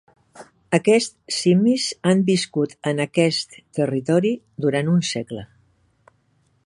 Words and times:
Aquests 0.77 1.35
simis 1.39 1.85
han 2.11 2.23
viscut 2.29 2.73
en 2.93 3.03
aquest 3.07 3.55
territori 3.81 4.35
durant 4.67 4.91
un 4.95 5.05
segle. 5.11 5.45